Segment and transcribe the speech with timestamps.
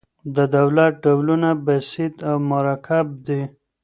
[0.35, 3.41] د دولت ډولونه بسیط او مرکب دي.